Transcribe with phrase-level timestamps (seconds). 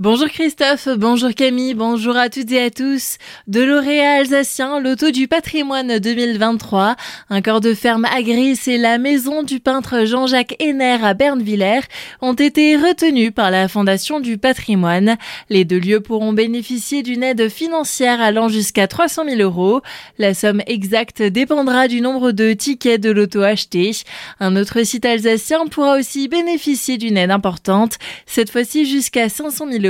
[0.00, 3.16] Bonjour Christophe, bonjour Camille, bonjour à toutes et à tous.
[3.46, 6.96] De lauréat alsacien, l'auto du patrimoine 2023,
[7.30, 11.86] un corps de ferme agris et la maison du peintre Jean-Jacques Henner à Bernvillers
[12.20, 15.16] ont été retenus par la Fondation du patrimoine.
[15.48, 19.80] Les deux lieux pourront bénéficier d'une aide financière allant jusqu'à 300 000 euros.
[20.18, 23.92] La somme exacte dépendra du nombre de tickets de l'auto acheté.
[24.40, 29.83] Un autre site alsacien pourra aussi bénéficier d'une aide importante, cette fois-ci jusqu'à 500 000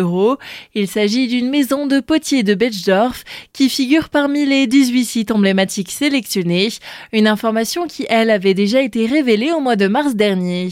[0.75, 5.91] il s'agit d'une maison de potier de Betschdorf qui figure parmi les 18 sites emblématiques
[5.91, 6.71] sélectionnés,
[7.13, 10.69] une information qui, elle, avait déjà été révélée au mois de mars dernier.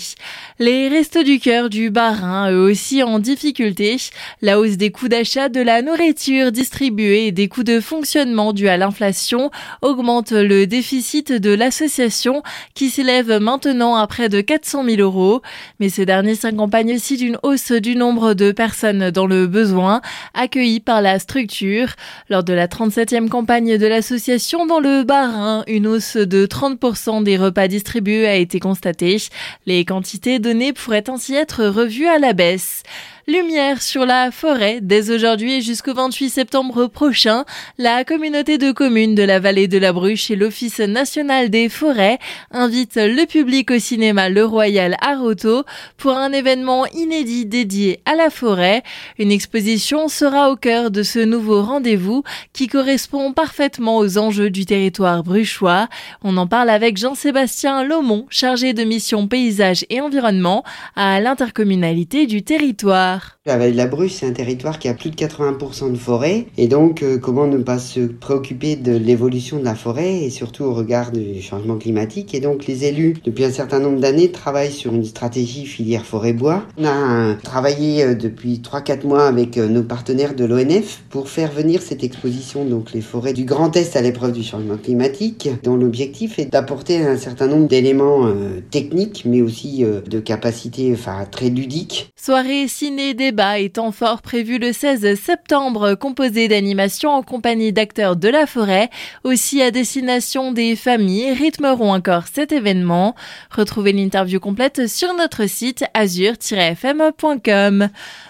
[0.58, 3.96] Les restos du cœur du Bas-Rhin, eux aussi en difficulté,
[4.40, 8.68] la hausse des coûts d'achat de la nourriture distribuée et des coûts de fonctionnement dus
[8.68, 9.50] à l'inflation
[9.82, 12.42] augmente le déficit de l'association
[12.74, 15.42] qui s'élève maintenant à près de 400 000 euros.
[15.80, 20.00] Mais ce dernier s'accompagne aussi d'une hausse du nombre de personnes dans le besoin,
[20.34, 21.88] accueilli par la structure.
[22.28, 27.36] Lors de la 37e campagne de l'association dans le Bas-Rhin, une hausse de 30% des
[27.36, 29.18] repas distribués a été constatée.
[29.66, 32.82] Les quantités données pourraient ainsi être revues à la baisse.
[33.28, 37.44] Lumière sur la forêt dès aujourd'hui et jusqu'au 28 septembre prochain.
[37.78, 42.18] La communauté de communes de la vallée de la Bruche et l'Office national des forêts
[42.50, 45.62] invitent le public au cinéma Le Royal à Roto
[45.98, 48.82] pour un événement inédit dédié à la forêt.
[49.20, 54.66] Une exposition sera au cœur de ce nouveau rendez-vous qui correspond parfaitement aux enjeux du
[54.66, 55.86] territoire bruchois.
[56.24, 60.64] On en parle avec Jean-Sébastien Lomont, chargé de mission paysage et environnement
[60.96, 63.11] à l'intercommunalité du territoire.
[63.12, 63.38] dag.
[63.44, 66.46] La vallée de la Bruche, c'est un territoire qui a plus de 80% de forêt.
[66.58, 70.62] Et donc, euh, comment ne pas se préoccuper de l'évolution de la forêt et surtout
[70.62, 72.36] au regard du changement climatique?
[72.36, 76.62] Et donc, les élus, depuis un certain nombre d'années, travaillent sur une stratégie filière forêt-bois.
[76.78, 81.50] On a travaillé euh, depuis 3-4 mois avec euh, nos partenaires de l'ONF pour faire
[81.50, 85.74] venir cette exposition, donc les forêts du Grand Est à l'épreuve du changement climatique, dont
[85.74, 88.32] l'objectif est d'apporter un certain nombre d'éléments
[88.70, 90.94] techniques, mais aussi de capacités
[91.32, 92.12] très ludiques.
[92.16, 98.28] Soirée ciné débat étant fort prévu le 16 septembre, composé d'animations en compagnie d'acteurs de
[98.28, 98.90] la forêt,
[99.24, 103.14] aussi à destination des familles, rythmeront encore cet événement.
[103.50, 107.88] Retrouvez l'interview complète sur notre site azur-fm.com.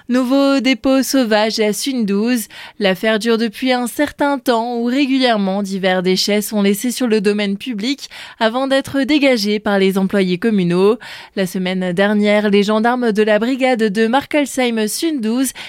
[0.08, 2.46] Nouveau dépôt sauvage à Sundouze.
[2.78, 7.56] L'affaire dure depuis un certain temps où régulièrement divers déchets sont laissés sur le domaine
[7.56, 8.08] public
[8.38, 10.98] avant d'être dégagés par les employés communaux.
[11.34, 14.86] La semaine dernière, les gendarmes de la brigade de Markelsheim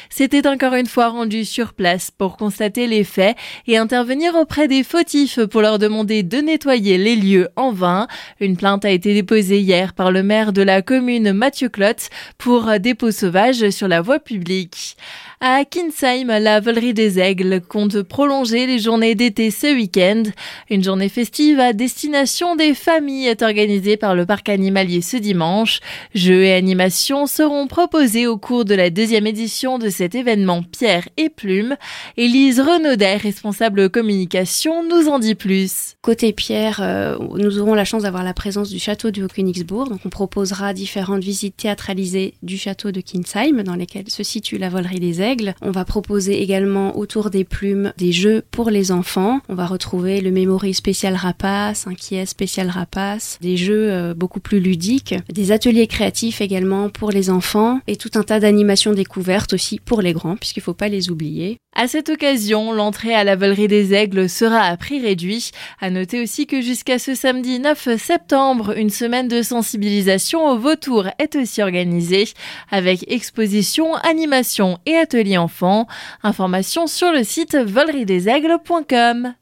[0.09, 3.35] S'étaient encore une fois rendus sur place pour constater les faits
[3.67, 8.07] et intervenir auprès des fautifs pour leur demander de nettoyer les lieux en vain.
[8.39, 12.79] Une plainte a été déposée hier par le maire de la commune Mathieu Klotz pour
[12.79, 14.97] dépôt sauvage sur la voie publique.
[15.45, 20.23] À Kinsheim, la volerie des aigles compte prolonger les journées d'été ce week-end.
[20.69, 25.81] Une journée festive à destination des familles est organisée par le parc animalier ce dimanche.
[26.15, 31.09] Jeux et animations seront proposés au cours de la deuxième édition de cet événement Pierre
[31.17, 31.75] et Plume.
[32.15, 35.97] Élise Renaudet, responsable communication, nous en dit plus.
[36.01, 39.89] Côté Pierre, euh, nous aurons la chance d'avoir la présence du château de Königsbourg.
[39.89, 44.69] Donc on proposera différentes visites théâtralisées du château de Kinsheim dans lesquelles se situe la
[44.69, 49.41] volerie des aigles on va proposer également autour des plumes des jeux pour les enfants.
[49.49, 54.39] On va retrouver le Memory spécial rapace, un qui spécial rapace, des jeux euh, beaucoup
[54.39, 59.53] plus ludiques, des ateliers créatifs également pour les enfants et tout un tas d'animations découvertes
[59.53, 61.57] aussi pour les grands puisqu'il faut pas les oublier.
[61.75, 65.49] À cette occasion, l'entrée à la Volerie des Aigles sera à prix réduit.
[65.81, 71.07] À noter aussi que jusqu'à ce samedi 9 septembre, une semaine de sensibilisation au vautour
[71.17, 72.25] est aussi organisée
[72.69, 75.87] avec exposition, animation et ateliers enfants.
[76.23, 79.33] Information sur le site voleriedesaigles.com.